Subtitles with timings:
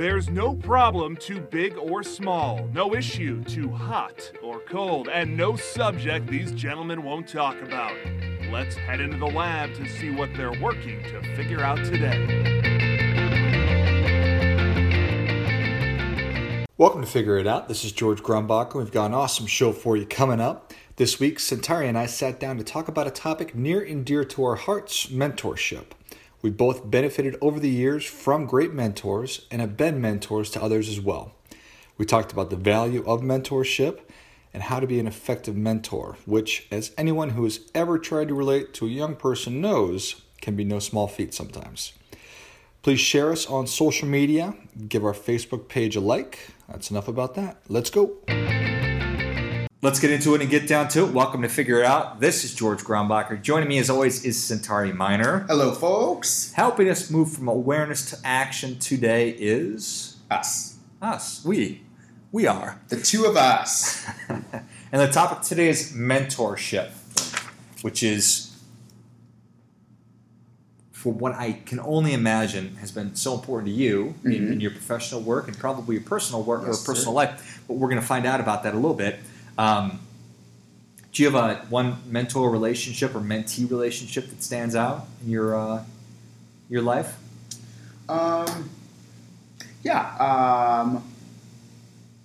[0.00, 5.56] There's no problem too big or small, no issue too hot or cold, and no
[5.56, 7.92] subject these gentlemen won't talk about.
[8.50, 12.16] Let's head into the lab to see what they're working to figure out today.
[16.78, 17.68] Welcome to Figure It Out.
[17.68, 18.76] This is George Grumbacher.
[18.76, 20.72] We've got an awesome show for you coming up.
[20.96, 24.24] This week, Sentari and I sat down to talk about a topic near and dear
[24.24, 25.88] to our hearts mentorship.
[26.42, 30.88] We both benefited over the years from great mentors and have been mentors to others
[30.88, 31.32] as well.
[31.98, 34.00] We talked about the value of mentorship
[34.54, 38.34] and how to be an effective mentor, which, as anyone who has ever tried to
[38.34, 41.92] relate to a young person knows, can be no small feat sometimes.
[42.82, 44.54] Please share us on social media,
[44.88, 46.50] give our Facebook page a like.
[46.68, 47.58] That's enough about that.
[47.68, 48.16] Let's go.
[49.82, 51.12] Let's get into it and get down to it.
[51.14, 52.20] Welcome to Figure It Out.
[52.20, 53.40] This is George Grumbacher.
[53.40, 55.46] Joining me, as always, is Sentari Minor.
[55.48, 56.52] Hello, folks.
[56.52, 60.76] Helping us move from awareness to action today is Us.
[61.00, 61.42] us.
[61.46, 61.80] We.
[62.30, 62.78] We are.
[62.88, 64.06] The two of us.
[64.28, 66.90] and the topic today is mentorship,
[67.80, 68.54] which is,
[70.92, 74.52] for what I can only imagine, has been so important to you in, Mhm.
[74.52, 77.16] in your professional work and probably your personal work Yes, or personal sir.
[77.16, 77.62] life.
[77.66, 79.18] But we're going to find out about that a little bit.
[79.58, 80.00] Um,
[81.12, 85.54] do you have a one mentor relationship or mentee relationship that stands out in your
[85.58, 85.84] uh,
[86.68, 87.16] your life?
[88.08, 88.70] Um,
[89.82, 90.16] yeah.
[90.18, 91.04] Um,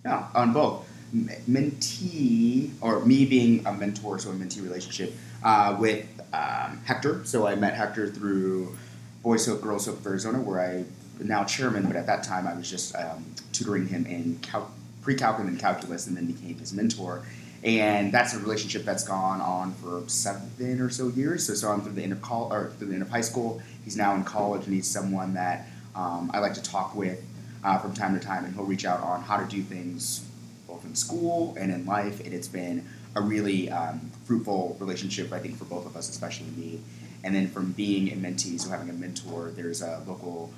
[0.03, 0.87] yeah, on both.
[1.13, 7.23] M- mentee, or me being a mentor, so a mentee relationship, uh, with um, Hector.
[7.25, 8.75] So I met Hector through
[9.23, 10.85] Boys Hope, Girls Hope of Arizona, where I
[11.23, 14.71] now chairman, but at that time I was just um, tutoring him in cal-
[15.05, 17.23] pre-calculus and calculus, and then became his mentor.
[17.63, 21.47] And that's a relationship that's gone on for seven or so years.
[21.47, 23.61] So, so I'm through the end of col- or through the end of high school.
[23.83, 27.23] He's now in college, and he's someone that um, I like to talk with
[27.63, 30.25] uh, from time to time, and he'll reach out on how to do things
[30.67, 32.19] both in school and in life.
[32.19, 36.47] And it's been a really um, fruitful relationship, I think, for both of us, especially
[36.57, 36.81] me.
[37.23, 40.51] And then from being a mentee, so having a mentor, there's a local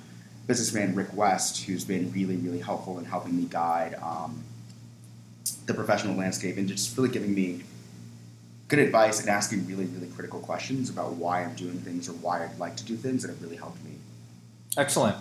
[0.52, 4.42] businessman, Rick West, who's been really, really helpful in helping me guide um,
[5.66, 7.62] the professional landscape and just really giving me
[8.66, 12.42] good advice and asking really, really critical questions about why I'm doing things or why
[12.44, 13.92] I'd like to do things that have really helped me.
[14.76, 15.16] Excellent.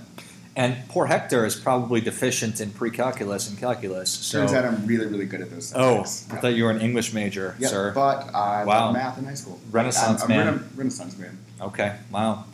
[0.55, 4.09] And poor Hector is probably deficient in pre-calculus and calculus.
[4.09, 5.73] So, Turns out I'm really, really good at those Things.
[5.75, 6.27] oh, subjects.
[6.33, 7.91] I thought you were an English major, Yeah, sir.
[7.93, 8.91] but I Wow.
[8.91, 9.59] math in high school.
[9.71, 10.47] Renaissance I'm, I'm man.
[10.53, 11.37] Rena- Renaissance man.
[11.61, 12.45] Okay, wow.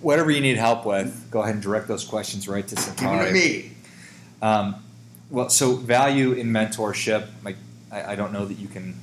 [0.00, 3.26] Whatever you need help with, go ahead and direct those questions right to Give it
[3.26, 3.72] to me.
[4.42, 4.84] Um,
[5.30, 7.56] well, so value in mentorship, like
[7.90, 9.00] I, I don't know that you can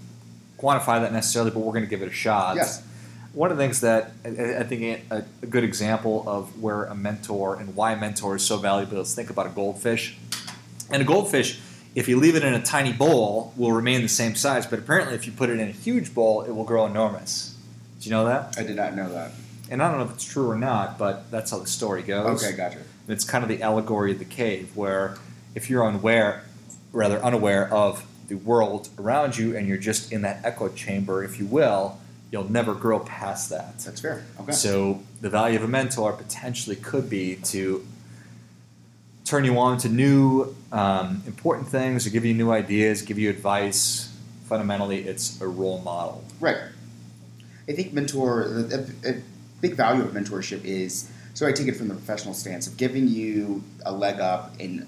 [0.57, 2.57] quantify that necessarily, but we're going to give it a shot.
[2.57, 2.85] Yes.
[3.33, 6.95] One of the things that I, I think a, a good example of where a
[6.95, 10.17] mentor and why a mentor is so valuable is think about a goldfish.
[10.91, 11.59] And a goldfish,
[11.95, 14.65] if you leave it in a tiny bowl, will remain the same size.
[14.65, 17.55] But apparently, if you put it in a huge bowl, it will grow enormous.
[17.99, 18.57] Did you know that?
[18.57, 19.31] I did not know that.
[19.69, 22.44] And I don't know if it's true or not, but that's how the story goes.
[22.44, 22.78] Okay, gotcha.
[22.78, 25.18] And it's kind of the allegory of the cave, where
[25.56, 26.44] if you're unaware,
[26.91, 31.40] rather unaware of the world around you, and you're just in that echo chamber, if
[31.40, 32.00] you will,
[32.31, 33.80] you'll never grow past that.
[33.80, 34.24] That's fair.
[34.40, 34.52] Okay.
[34.52, 37.86] So the value of a mentor potentially could be to
[39.25, 43.30] turn you on to new um, important things, or give you new ideas, give you
[43.30, 44.16] advice.
[44.46, 46.24] Fundamentally, it's a role model.
[46.40, 46.57] Right.
[47.68, 49.22] I think mentor, a, a
[49.61, 53.07] big value of mentorship is, so I take it from the professional stance of giving
[53.07, 54.87] you a leg up and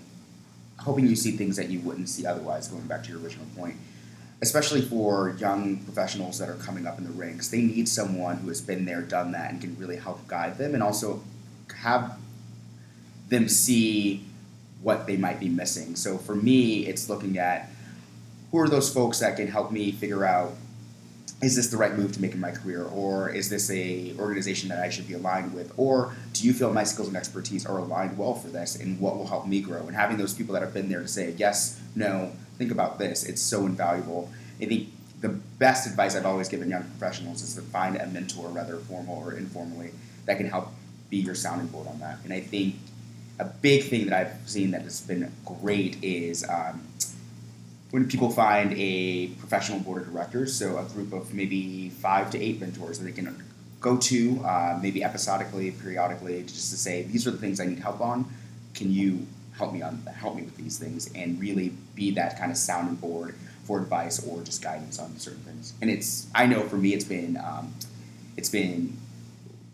[0.79, 3.75] hoping you see things that you wouldn't see otherwise, going back to your original point.
[4.41, 8.47] Especially for young professionals that are coming up in the ranks, they need someone who
[8.47, 11.21] has been there, done that, and can really help guide them and also
[11.77, 12.17] have
[13.29, 14.25] them see
[14.81, 15.95] what they might be missing.
[15.95, 17.69] So for me, it's looking at
[18.51, 20.55] who are those folks that can help me figure out
[21.41, 22.83] is this the right move to make in my career?
[22.83, 25.73] Or is this a organization that i should be aligned with?
[25.77, 29.17] Or do you feel my skills and expertise are aligned well for this and what
[29.17, 29.87] will help me grow?
[29.87, 33.23] And having those people that have been there to say yes no think about this.
[33.23, 34.29] It's so invaluable.
[34.61, 34.89] I think
[35.21, 39.17] the best advice i've always given young professionals is to find a mentor whether formal
[39.19, 39.91] or informally
[40.25, 40.69] that can help
[41.09, 42.17] be your sounding board on that.
[42.23, 42.75] And i think
[43.39, 46.81] a big thing that i've seen that has been great is um,
[47.91, 52.41] when people find a professional board of directors, so a group of maybe five to
[52.41, 53.43] eight mentors that they can
[53.81, 57.79] go to, uh, maybe episodically, periodically, just to say these are the things I need
[57.79, 58.25] help on.
[58.73, 59.27] Can you
[59.57, 62.95] help me on help me with these things and really be that kind of sounding
[62.95, 63.35] board
[63.65, 65.73] for advice or just guidance on certain things?
[65.81, 67.73] And it's I know for me it's been um,
[68.37, 68.97] it's been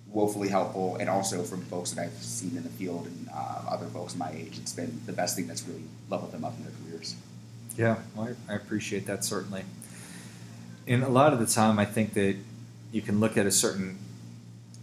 [0.10, 3.86] woefully helpful, and also from folks that I've seen in the field and uh, other
[3.88, 6.74] folks my age, it's been the best thing that's really leveled them up in their
[6.84, 7.16] careers.
[7.78, 9.64] Yeah, well, I, I appreciate that certainly.
[10.88, 12.36] And a lot of the time, I think that
[12.92, 14.00] you can look at a certain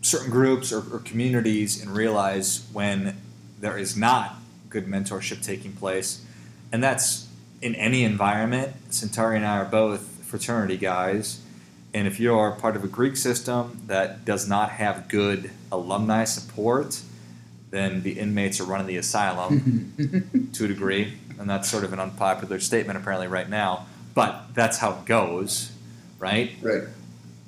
[0.00, 3.16] certain groups or, or communities and realize when
[3.58, 4.36] there is not
[4.68, 6.24] good mentorship taking place,
[6.70, 7.28] and that's
[7.62, 8.74] in any environment.
[8.90, 11.40] Sentari and I are both fraternity guys,
[11.94, 16.24] and if you are part of a Greek system that does not have good alumni
[16.24, 17.00] support,
[17.70, 22.00] then the inmates are running the asylum to a degree, and that's sort of an
[22.00, 23.86] unpopular statement apparently right now.
[24.14, 25.72] But that's how it goes,
[26.18, 26.52] right?
[26.62, 26.84] Right.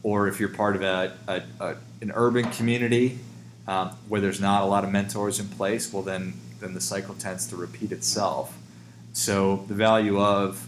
[0.02, 3.18] Or if you're part of a, a, a an urban community
[3.66, 7.14] um, where there's not a lot of mentors in place, well then then the cycle
[7.14, 8.56] tends to repeat itself.
[9.12, 10.66] So the value of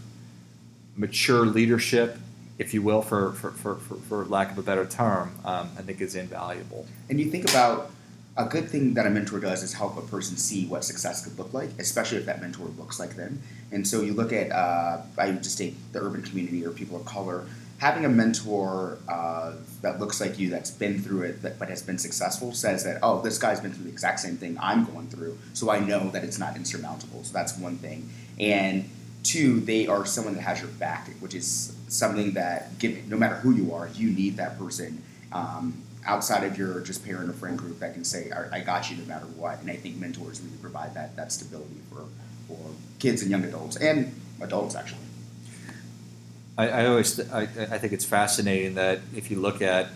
[0.96, 2.18] mature leadership,
[2.58, 5.82] if you will, for, for, for, for, for lack of a better term, um, I
[5.82, 6.86] think is invaluable.
[7.08, 7.90] And you think about
[8.38, 11.36] a good thing that a mentor does is help a person see what success could
[11.36, 13.42] look like, especially if that mentor looks like them.
[13.72, 17.04] And so you look at, uh, I just take the urban community or people of
[17.04, 17.46] color,
[17.78, 21.82] having a mentor uh, that looks like you, that's been through it, but, but has
[21.82, 25.08] been successful, says that, oh, this guy's been through the exact same thing I'm going
[25.08, 27.24] through, so I know that it's not insurmountable.
[27.24, 28.08] So that's one thing.
[28.38, 28.88] And
[29.24, 32.70] two, they are someone that has your back, which is something that,
[33.08, 35.02] no matter who you are, you need that person.
[35.32, 38.96] Um, outside of your just parent or friend group that can say, I, got you
[38.96, 39.60] no matter what.
[39.60, 42.04] And I think mentors really provide that, that stability for,
[42.48, 42.58] for
[42.98, 45.02] kids and young adults and adults, actually.
[46.56, 49.90] I, I always, I, I think it's fascinating that if you look at,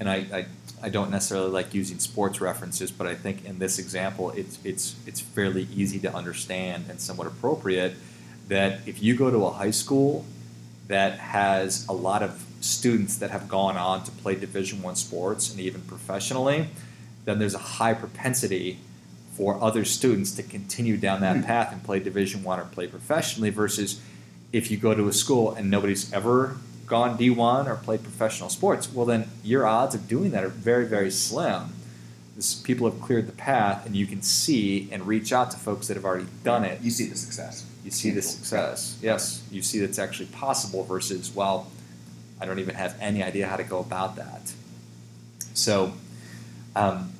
[0.00, 0.46] and I, I,
[0.82, 4.96] I don't necessarily like using sports references, but I think in this example, it's, it's,
[5.06, 7.94] it's fairly easy to understand and somewhat appropriate
[8.48, 10.24] that if you go to a high school
[10.88, 15.50] that has a lot of students that have gone on to play division one sports
[15.50, 16.68] and even professionally
[17.24, 18.78] then there's a high propensity
[19.34, 21.42] for other students to continue down that hmm.
[21.42, 24.00] path and play division one or play professionally versus
[24.52, 26.56] if you go to a school and nobody's ever
[26.86, 30.86] gone d1 or played professional sports well then your odds of doing that are very
[30.86, 31.74] very slim.
[32.34, 35.88] This, people have cleared the path and you can see and reach out to folks
[35.88, 36.80] that have already done it.
[36.80, 37.66] You see the success.
[37.84, 38.96] You see the success.
[39.02, 41.68] Yes you see that's actually possible versus well
[42.40, 44.52] I don't even have any idea how to go about that.
[45.54, 45.92] So,
[46.76, 47.12] um,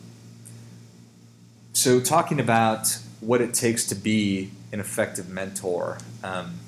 [1.72, 6.58] so talking about what it takes to be an effective mentor, um,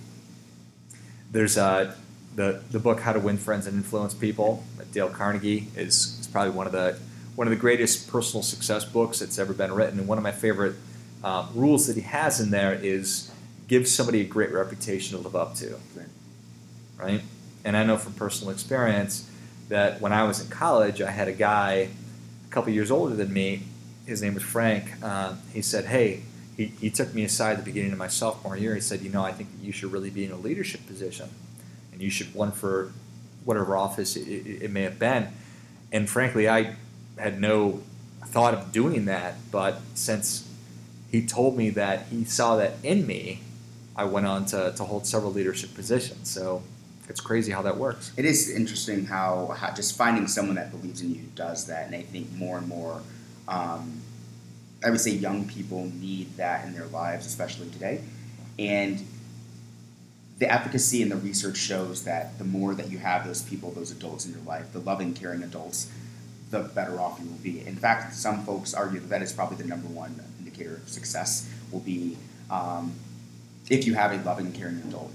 [1.31, 4.65] there's the the book How to Win Friends and Influence People.
[4.93, 6.99] Dale Carnegie is, is probably one of the
[7.37, 9.99] one of the greatest personal success books that's ever been written.
[9.99, 10.75] And one of my favorite
[11.23, 13.31] um, rules that he has in there is
[13.69, 15.79] give somebody a great reputation to live up to.
[16.99, 17.23] Right?
[17.65, 19.31] And I know from personal experience
[19.69, 21.89] that when I was in college, I had a guy
[22.49, 23.63] a couple years older than me.
[24.07, 24.87] His name was Frank.
[25.03, 26.23] Uh, he said, Hey,
[26.57, 28.75] he, he took me aside at the beginning of my sophomore year.
[28.75, 31.29] He said, You know, I think that you should really be in a leadership position
[31.93, 32.93] and you should run for
[33.45, 35.29] whatever office it, it, it may have been.
[35.93, 36.77] And frankly, I
[37.19, 37.83] had no
[38.27, 39.35] thought of doing that.
[39.51, 40.49] But since
[41.11, 43.41] he told me that he saw that in me,
[43.97, 46.31] I went on to, to hold several leadership positions.
[46.31, 46.63] So
[47.11, 48.13] it's crazy how that works.
[48.17, 51.95] It is interesting how, how just finding someone that believes in you does that, and
[51.95, 53.03] I think more and more,
[53.49, 54.01] um,
[54.85, 58.01] I would say young people need that in their lives, especially today,
[58.61, 59.05] and
[60.39, 63.91] the efficacy and the research shows that the more that you have those people, those
[63.91, 65.91] adults in your life, the loving, caring adults,
[66.51, 67.67] the better off you will be.
[67.67, 71.53] In fact, some folks argue that that is probably the number one indicator of success
[71.73, 72.17] will be
[72.51, 72.95] um,
[73.69, 75.13] if you have a loving, caring adult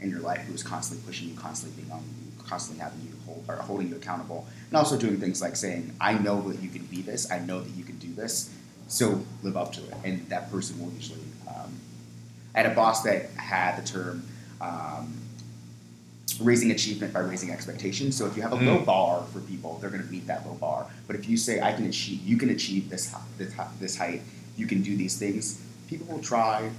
[0.00, 3.12] in your life who is constantly pushing you, constantly being on you, constantly having you
[3.26, 6.68] hold or holding you accountable, and also doing things like saying, "I know that you
[6.68, 7.30] can be this.
[7.30, 8.50] I know that you can do this.
[8.88, 11.20] So live up to it." And that person will usually.
[11.46, 11.72] Um,
[12.54, 14.24] I had a boss that had the term.
[14.60, 15.14] Um,
[16.40, 18.16] raising achievement by raising expectations.
[18.16, 18.66] So if you have a mm.
[18.66, 20.86] low bar for people, they're going to meet that low bar.
[21.06, 24.22] But if you say, "I can achieve, you can achieve this this, this height,
[24.56, 26.70] you can do these things," people will try,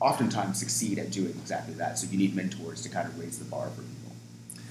[0.00, 1.98] oftentimes succeed at doing exactly that.
[1.98, 4.62] So you need mentors to kind of raise the bar for people.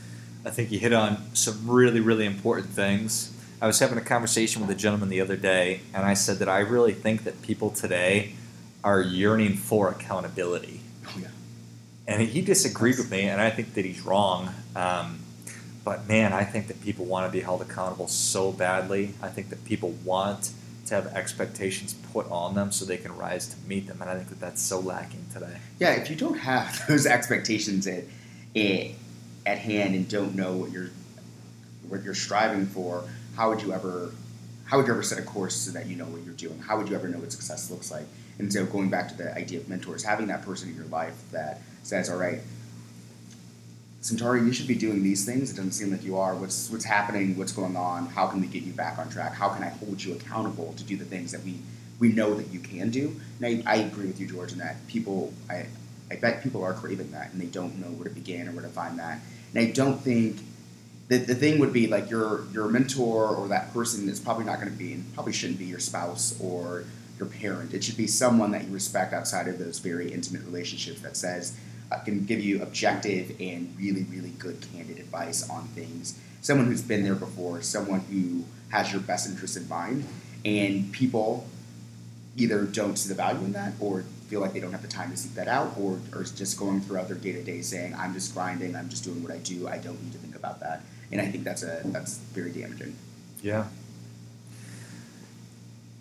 [0.46, 3.34] I think you hit on some really, really important things.
[3.62, 6.48] I was having a conversation with a gentleman the other day, and I said that
[6.48, 8.34] I really think that people today
[8.84, 10.82] are yearning for accountability.
[11.08, 11.28] Oh, yeah.
[12.08, 14.54] And he disagreed with me, and I think that he's wrong.
[14.76, 15.20] Um,
[15.84, 19.14] but man, I think that people want to be held accountable so badly.
[19.22, 20.52] I think that people want
[20.88, 24.02] to have expectations put on them so they can rise to meet them.
[24.02, 25.58] And I think that that's so lacking today.
[25.80, 28.04] Yeah, if you don't have those expectations at,
[28.56, 30.90] at, hand and don't know what you're
[31.88, 33.04] what you're striving for,
[33.36, 34.12] how would you ever
[34.66, 36.60] how would you ever set a course so that you know what you're doing?
[36.60, 38.06] How would you ever know what success looks like?
[38.40, 41.16] And so going back to the idea of mentors, having that person in your life
[41.32, 42.42] that says, all right,
[44.08, 45.52] Sentari, you should be doing these things.
[45.52, 46.34] It doesn't seem like you are.
[46.34, 47.38] What's what's happening?
[47.38, 48.06] What's going on?
[48.06, 49.34] How can we get you back on track?
[49.34, 51.60] How can I hold you accountable to do the things that we
[52.00, 53.20] we know that you can do?
[53.42, 55.66] And I, agree with you, George, in that people I
[56.10, 58.62] I bet people are craving that and they don't know where to begin or where
[58.62, 59.20] to find that.
[59.54, 60.40] And I don't think
[61.10, 64.62] the, the thing would be like your your mentor or that person is probably not
[64.62, 66.86] going to be and probably shouldn't be your spouse or
[67.20, 67.74] your parent.
[67.74, 71.58] It should be someone that you respect outside of those very intimate relationships that says
[72.06, 76.20] can give you objective and really really good candid advice on things.
[76.42, 80.06] Someone who's been there before, someone who has your best interest in mind,
[80.46, 81.48] and people
[82.36, 85.10] either don't see the value in that or feel like they don't have the time
[85.10, 88.14] to seek that out or are just going throughout their day to day saying, I'm
[88.14, 90.84] just grinding, I'm just doing what I do, I don't need to think about that
[91.12, 92.96] and I think that's a that's very damaging.
[93.42, 93.66] Yeah.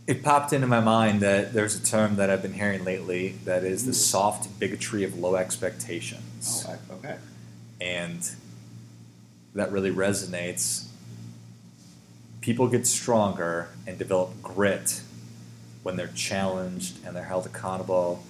[0.06, 3.64] It popped into my mind that there's a term that I've been hearing lately that
[3.64, 3.94] is the hmm.
[3.94, 6.64] soft bigotry of low expectations.
[6.68, 7.16] Oh, okay.
[7.80, 8.28] And
[9.54, 10.88] that really resonates.
[12.40, 15.00] People get stronger and develop grit
[15.82, 18.22] when they're challenged and they're held accountable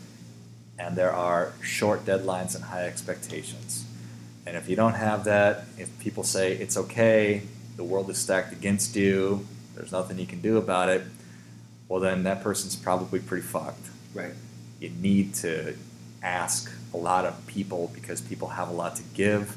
[0.78, 3.84] and there are short deadlines and high expectations.
[4.46, 7.42] And if you don't have that, if people say it's okay,
[7.76, 11.02] the world is stacked against you, there's nothing you can do about it,
[11.88, 13.88] well, then that person's probably pretty fucked.
[14.14, 14.32] Right.
[14.80, 15.76] You need to
[16.22, 19.56] ask a lot of people because people have a lot to give,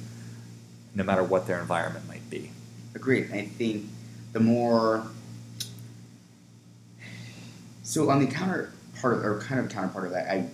[0.93, 2.51] no matter what their environment might be.
[2.95, 3.31] Agreed.
[3.31, 3.87] I think
[4.33, 5.07] the more
[7.83, 10.47] so on the counter part or kind of counterpart of that, I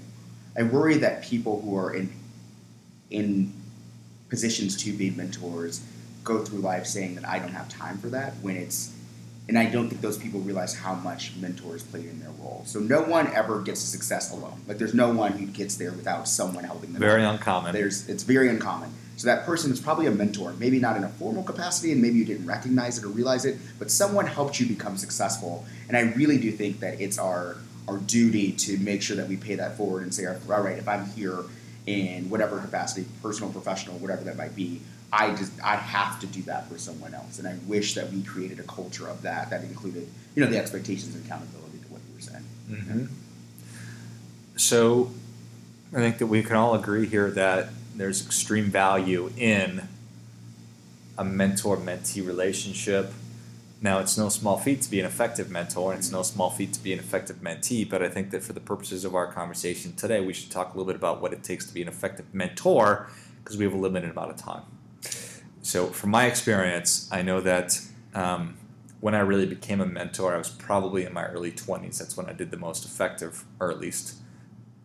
[0.58, 2.14] I worry that people who are in
[3.10, 3.52] in
[4.30, 5.82] positions to be mentors
[6.24, 8.95] go through life saying that I don't have time for that when it's
[9.48, 12.64] and I don't think those people realize how much mentors played in their role.
[12.66, 14.60] So no one ever gets to success alone.
[14.68, 17.00] Like there's no one who gets there without someone helping them.
[17.00, 17.36] Very out.
[17.36, 17.74] uncommon.
[17.74, 18.92] There's it's very uncommon.
[19.18, 22.18] So that person is probably a mentor, maybe not in a formal capacity, and maybe
[22.18, 25.66] you didn't recognize it or realize it, but someone helped you become successful.
[25.88, 29.38] And I really do think that it's our our duty to make sure that we
[29.38, 31.44] pay that forward and say, all right, if I'm here
[31.86, 34.82] in whatever capacity, personal, professional, whatever that might be.
[35.12, 38.24] I just I have to do that for someone else, and I wish that we
[38.24, 42.02] created a culture of that that included you know the expectations and accountability to what
[42.08, 42.44] you were saying.
[42.70, 43.06] Mm-hmm.
[44.58, 45.12] So,
[45.94, 49.88] I think that we can all agree here that there's extreme value in
[51.18, 53.14] a mentor-mentee relationship
[53.86, 56.74] now, it's no small feat to be an effective mentor, and it's no small feat
[56.74, 59.94] to be an effective mentee, but I think that for the purposes of our conversation
[59.94, 62.26] today, we should talk a little bit about what it takes to be an effective
[62.34, 63.08] mentor
[63.44, 64.64] because we have a limited amount of time.
[65.66, 67.82] So, from my experience, I know that
[68.14, 68.56] um,
[69.00, 71.98] when I really became a mentor, I was probably in my early 20s.
[71.98, 74.18] That's when I did the most effective, or at least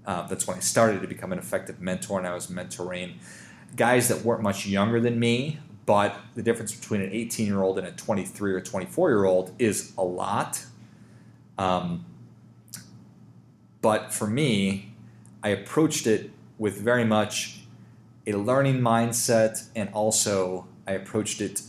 [0.07, 3.17] uh, that's when I started to become an effective mentor, and I was mentoring
[3.77, 7.77] guys that weren't much younger than me, but the difference between an 18 year old
[7.77, 10.65] and a 23 or 24 year old is a lot.
[11.59, 12.07] Um,
[13.83, 14.95] but for me,
[15.43, 17.61] I approached it with very much
[18.27, 21.63] a learning mindset, and also I approached it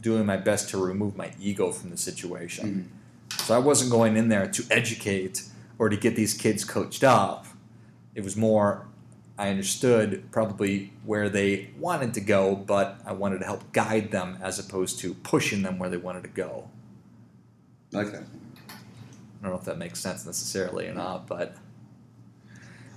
[0.00, 2.66] doing my best to remove my ego from the situation.
[2.66, 3.44] Mm-hmm.
[3.44, 5.42] So I wasn't going in there to educate
[5.76, 7.46] or to get these kids coached up.
[8.14, 8.86] It was more
[9.36, 14.38] I understood probably where they wanted to go, but I wanted to help guide them
[14.40, 16.68] as opposed to pushing them where they wanted to go.
[17.92, 18.22] I like that.
[18.68, 21.56] I don't know if that makes sense necessarily or not, but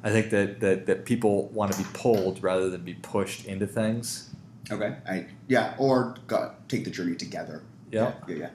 [0.04, 3.66] I think that, that, that people want to be pulled rather than be pushed into
[3.66, 4.30] things.
[4.70, 4.96] Okay.
[5.08, 7.64] I yeah, or go, take the journey together.
[7.92, 8.14] Yeah.
[8.28, 8.36] yeah.
[8.36, 8.50] Yeah,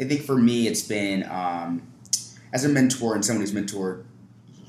[0.00, 1.82] I think for me, it's been um,
[2.52, 4.04] as a mentor and someone who's mentored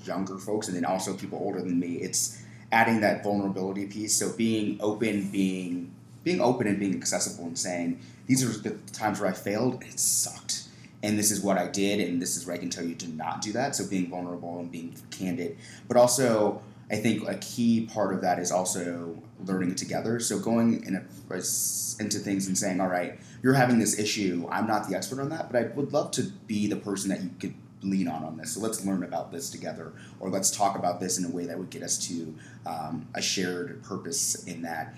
[0.06, 1.96] younger folks, and then also people older than me.
[1.96, 4.16] It's adding that vulnerability piece.
[4.16, 9.20] So being open, being being open and being accessible and saying these are the times
[9.20, 10.62] where I failed and it sucked.
[11.02, 13.10] And this is what I did, and this is where I can tell you to
[13.10, 13.76] not do that.
[13.76, 15.58] So being vulnerable and being candid,
[15.90, 16.62] but also
[16.94, 20.20] I think a key part of that is also learning together.
[20.20, 21.34] So going in a,
[22.00, 24.48] into things and saying, all right, you're having this issue.
[24.52, 27.24] I'm not the expert on that, but I would love to be the person that
[27.24, 28.54] you could lean on on this.
[28.54, 31.58] So let's learn about this together, or let's talk about this in a way that
[31.58, 32.36] would get us to
[32.68, 34.96] um, a shared purpose in that.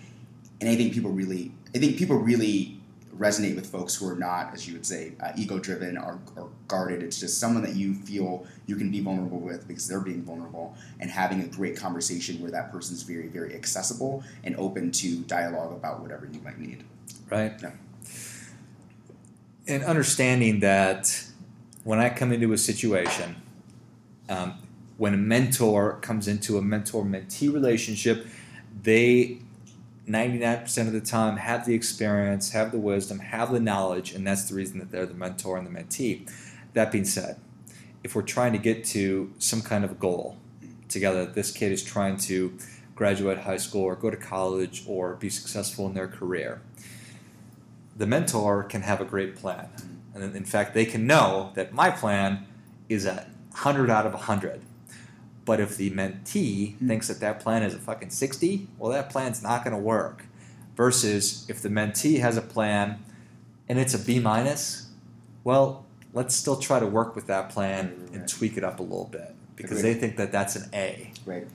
[0.60, 2.82] And I think people really, I think people really
[3.18, 6.50] resonate with folks who are not, as you would say, uh, ego driven or, or,
[6.68, 7.04] guarded.
[7.04, 10.76] It's just someone that you feel you can be vulnerable with because they're being vulnerable
[11.00, 15.72] and having a great conversation where that person's very, very accessible and open to dialogue
[15.72, 16.84] about whatever you might need.
[17.30, 17.54] Right.
[17.62, 17.72] Yeah.
[19.68, 21.26] and understanding that
[21.84, 23.36] when I come into a situation,
[24.28, 24.56] um,
[24.98, 28.28] when a mentor comes into a mentor mentee relationship,
[28.82, 29.40] they
[30.08, 34.48] 99% of the time have the experience, have the wisdom, have the knowledge, and that's
[34.48, 36.30] the reason that they're the mentor and the mentee.
[36.74, 37.40] That being said,
[38.04, 40.38] if we're trying to get to some kind of goal
[40.88, 42.56] together, this kid is trying to
[42.94, 46.62] graduate high school or go to college or be successful in their career,
[47.96, 49.70] the mentor can have a great plan.
[50.14, 52.46] And in fact, they can know that my plan
[52.90, 54.62] is a 100 out of 100
[55.46, 56.88] but if the mentee mm-hmm.
[56.88, 60.25] thinks that that plan is a fucking 60, well, that plan's not going to work.
[60.75, 63.00] Versus if the mentee has a plan
[63.70, 64.90] and it's a B minus,
[65.46, 68.14] well, let's still try to work with that plan right.
[68.14, 69.94] and tweak it up a little bit because Agreed.
[69.94, 71.12] they think that that's an A.
[71.25, 71.48] Right.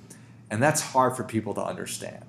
[0.50, 2.25] And that's hard for people to understand.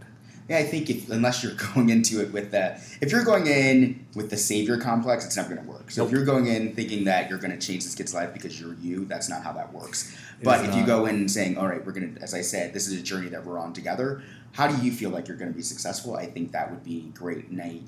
[0.50, 4.06] Yeah, I think if, unless you're going into it with that, if you're going in
[4.16, 5.92] with the savior complex, it's not going to work.
[5.92, 6.12] So nope.
[6.12, 8.76] if you're going in thinking that you're going to change this kid's life because you're
[8.76, 10.16] you, that's not how that works.
[10.44, 12.88] But if you go in saying, all right, we're going to, as I said, this
[12.88, 15.56] is a journey that we're on together, how do you feel like you're going to
[15.56, 16.16] be successful?
[16.16, 17.48] I think that would be great.
[17.50, 17.80] And I,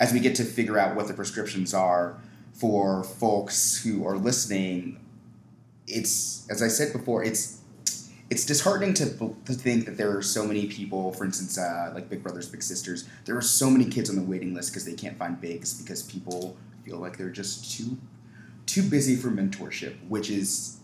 [0.00, 2.18] as we get to figure out what the prescriptions are
[2.52, 4.98] for folks who are listening,
[5.86, 7.60] it's, as I said before, it's,
[8.30, 9.04] it's disheartening to,
[9.44, 12.62] to think that there are so many people, for instance, uh, like Big Brothers Big
[12.62, 13.08] Sisters.
[13.26, 16.02] There are so many kids on the waiting list because they can't find bigs because
[16.02, 17.98] people feel like they're just too
[18.66, 20.78] too busy for mentorship, which is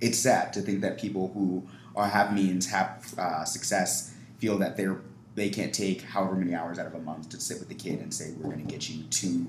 [0.00, 4.76] it's sad to think that people who are have means, have uh, success, feel that
[4.76, 5.00] they're
[5.34, 8.00] they can't take however many hours out of a month to sit with the kid
[8.00, 9.48] and say we're going to get you to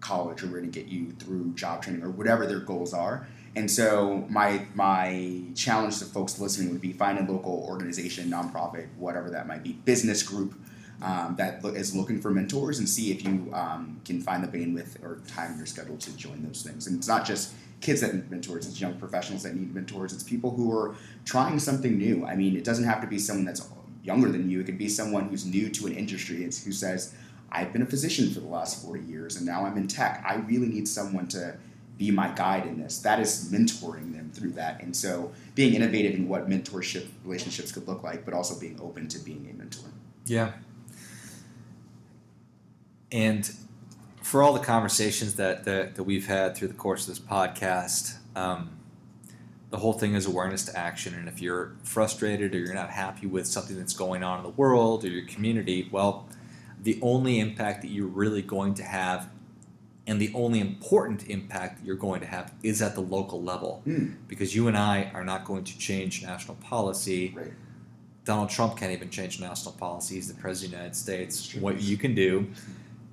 [0.00, 3.26] college or we're going to get you through job training or whatever their goals are.
[3.56, 8.88] And so my my challenge to folks listening would be find a local organization, nonprofit,
[8.98, 10.54] whatever that might be, business group
[11.02, 15.02] um, that is looking for mentors and see if you um, can find the bandwidth
[15.02, 16.86] or time in your schedule to join those things.
[16.86, 20.22] And it's not just kids that need mentors, it's young professionals that need mentors, it's
[20.22, 20.94] people who are
[21.24, 22.26] trying something new.
[22.26, 23.66] I mean, it doesn't have to be someone that's
[24.02, 27.14] younger than you, it could be someone who's new to an industry and who says,
[27.50, 30.22] I've been a physician for the last 40 years and now I'm in tech.
[30.26, 31.56] I really need someone to
[31.98, 32.98] be my guide in this.
[32.98, 34.82] That is mentoring them through that.
[34.82, 39.08] And so being innovative in what mentorship relationships could look like, but also being open
[39.08, 39.88] to being a mentor.
[40.26, 40.52] Yeah.
[43.10, 43.50] And
[44.22, 48.16] for all the conversations that, that, that we've had through the course of this podcast,
[48.34, 48.70] um,
[49.70, 51.14] the whole thing is awareness to action.
[51.14, 54.50] And if you're frustrated or you're not happy with something that's going on in the
[54.50, 56.28] world or your community, well,
[56.82, 59.28] the only impact that you're really going to have
[60.06, 63.82] and the only important impact that you're going to have is at the local level
[63.86, 64.14] mm.
[64.28, 67.34] because you and I are not going to change national policy.
[67.36, 67.52] Right.
[68.24, 70.16] Donald Trump can't even change national policy.
[70.16, 71.54] He's the president of the United States.
[71.54, 72.46] What you can do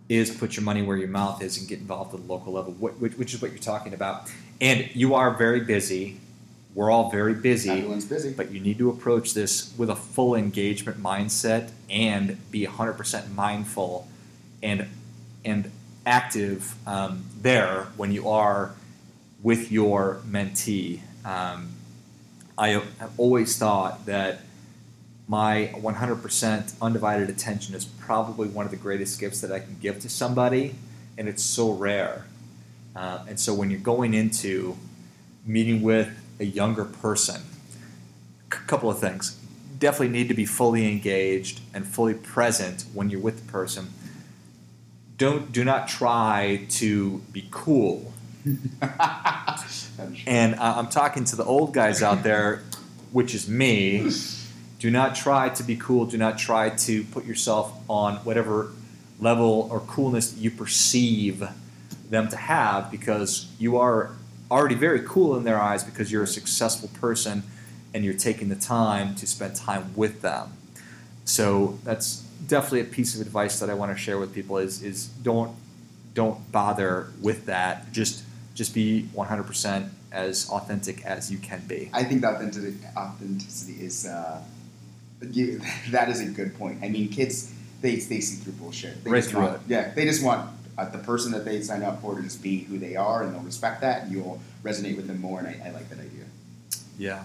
[0.10, 2.74] is put your money where your mouth is and get involved at the local level,
[2.74, 4.32] which is what you're talking about.
[4.60, 6.20] And you are very busy.
[6.76, 7.70] We're all very busy.
[7.70, 8.34] Everyone's busy.
[8.34, 14.08] But you need to approach this with a full engagement mindset and be 100% mindful
[14.62, 14.88] and
[15.46, 15.70] and
[16.06, 18.74] active um, there when you are
[19.42, 21.02] with your mentee.
[21.26, 21.70] Um,
[22.58, 24.42] I have always thought that
[25.28, 30.00] my 100% undivided attention is probably one of the greatest gifts that I can give
[30.02, 30.76] to somebody,
[31.18, 32.26] and it's so rare.
[32.96, 34.78] Uh, and so when you're going into
[35.46, 37.42] meeting with a younger person,
[38.52, 39.40] a c- couple of things.
[39.78, 43.94] Definitely need to be fully engaged and fully present when you're with the person.
[45.18, 48.14] Don't do not try to be cool.
[50.28, 52.64] and uh, I'm talking to the old guys out there,
[53.12, 54.12] which is me
[54.84, 56.06] do not try to be cool.
[56.06, 58.74] Do not try to put yourself on whatever
[59.18, 61.42] level or coolness you perceive
[62.10, 64.12] them to have because you are
[64.52, 67.44] already very cool in their eyes because you're a successful person
[67.94, 70.52] and you're taking the time to spend time with them.
[71.24, 74.82] So that's definitely a piece of advice that I want to share with people is
[74.84, 75.56] is don't
[76.14, 77.92] don't bother with that.
[77.92, 81.90] Just just be 100% as authentic as you can be.
[81.92, 84.42] I think authenticity, authenticity is uh,
[85.32, 86.84] you, that is a good point.
[86.84, 89.04] I mean, kids they they see through bullshit.
[89.04, 89.62] They right through want, it.
[89.68, 92.60] Yeah, they just want uh, the person that they sign up for to just be
[92.64, 95.40] who they are, and they'll respect that, and you'll resonate with them more.
[95.40, 96.26] And I, I like that idea.
[96.98, 97.24] Yeah.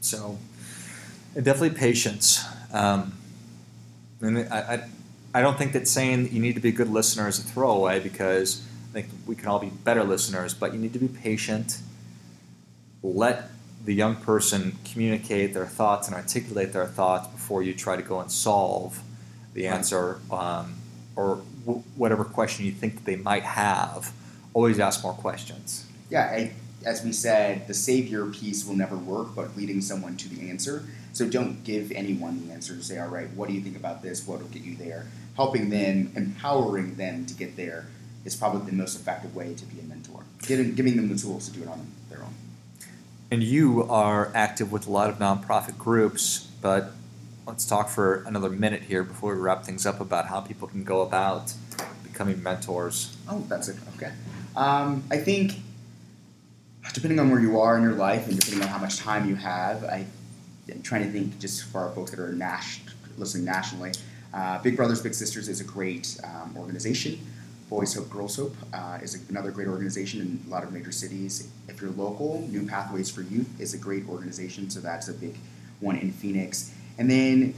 [0.00, 0.38] So,
[1.34, 2.44] definitely patience.
[2.72, 3.17] Um,
[4.20, 4.88] and I, I,
[5.34, 7.42] I don't think that saying that you need to be a good listener is a
[7.42, 11.08] throwaway because I think we can all be better listeners, but you need to be
[11.08, 11.78] patient.
[13.02, 13.50] Let
[13.84, 18.20] the young person communicate their thoughts and articulate their thoughts before you try to go
[18.20, 19.00] and solve
[19.54, 20.76] the answer um,
[21.16, 24.12] or w- whatever question you think that they might have
[24.54, 25.86] always ask more questions.
[26.10, 26.52] Yeah, I,
[26.84, 30.84] as we said, the savior piece will never work, but leading someone to the answer.
[31.18, 32.76] So don't give anyone the answer.
[32.76, 34.24] To say, all right, what do you think about this?
[34.24, 35.08] What will get you there?
[35.34, 37.86] Helping them, empowering them to get there
[38.24, 40.22] is probably the most effective way to be a mentor.
[40.42, 42.34] Giving, giving them the tools to do it on their own.
[43.32, 46.92] And you are active with a lot of nonprofit groups, but
[47.48, 50.84] let's talk for another minute here before we wrap things up about how people can
[50.84, 51.52] go about
[52.04, 53.16] becoming mentors.
[53.28, 53.76] Oh, that's it.
[53.96, 54.12] Okay.
[54.54, 55.54] Um, I think
[56.94, 59.34] depending on where you are in your life and depending on how much time you
[59.34, 60.06] have, I,
[60.70, 62.80] am trying to think just for our folks that are nas-
[63.16, 63.92] listening nationally.
[64.32, 67.18] Uh, Big Brothers Big Sisters is a great um, organization.
[67.68, 71.50] Boys Hope Girls Hope uh, is another great organization in a lot of major cities.
[71.68, 75.36] If you're local, New Pathways for Youth is a great organization, so that's a big
[75.80, 76.72] one in Phoenix.
[76.98, 77.54] And then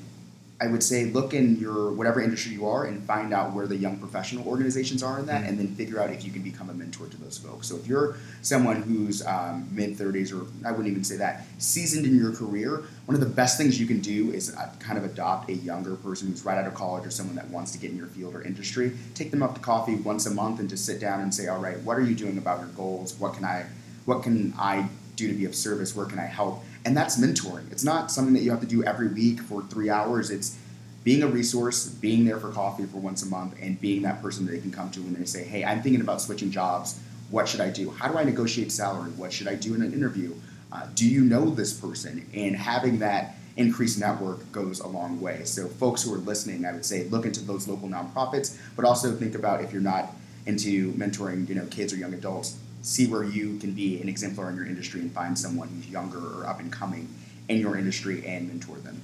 [0.63, 3.77] I would say look in your whatever industry you are and find out where the
[3.77, 6.75] young professional organizations are in that, and then figure out if you can become a
[6.75, 7.69] mentor to those folks.
[7.69, 12.05] So if you're someone who's um, mid 30s, or I wouldn't even say that, seasoned
[12.05, 15.05] in your career, one of the best things you can do is uh, kind of
[15.05, 17.91] adopt a younger person who's right out of college or someone that wants to get
[17.91, 18.93] in your field or industry.
[19.15, 21.59] Take them up to coffee once a month and just sit down and say, all
[21.59, 23.15] right, what are you doing about your goals?
[23.19, 23.65] What can I,
[24.05, 25.97] what can I do to be of service?
[25.97, 26.63] Where can I help?
[26.85, 27.71] And that's mentoring.
[27.71, 30.31] It's not something that you have to do every week for three hours.
[30.31, 30.57] It's
[31.05, 34.47] being a resource, being there for coffee for once a month, and being that person
[34.47, 37.01] that they can come to when they say, hey, I'm thinking about switching jobs.
[37.31, 37.91] What should I do?
[37.91, 39.11] How do I negotiate salary?
[39.13, 40.35] What should I do in an interview?
[40.73, 42.27] Uh, do you know this person?
[42.35, 45.45] And having that increased network goes a long way.
[45.45, 49.13] So, folks who are listening, I would say look into those local nonprofits, but also
[49.13, 50.15] think about if you're not
[50.47, 54.51] into mentoring, you know, kids or young adults, see where you can be an exemplar
[54.51, 57.09] in your industry and find someone who's younger or up and coming
[57.49, 59.03] in your industry and mentor them.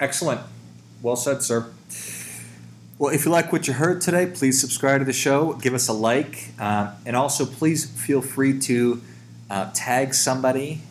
[0.00, 0.40] Excellent.
[1.02, 1.70] Well said, sir.
[2.98, 5.88] Well, if you like what you heard today, please subscribe to the show, give us
[5.88, 9.02] a like, uh, and also please feel free to
[9.50, 10.82] uh, tag somebody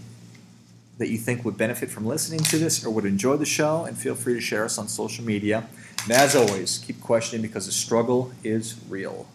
[0.97, 3.97] that you think would benefit from listening to this or would enjoy the show, and
[3.97, 5.67] feel free to share us on social media.
[6.03, 9.27] And as always, keep questioning because the struggle is real.